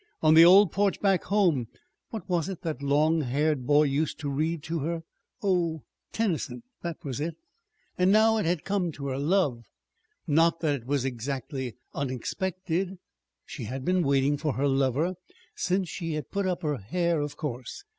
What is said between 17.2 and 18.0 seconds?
of course.